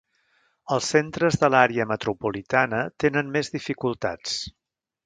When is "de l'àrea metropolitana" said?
1.43-2.81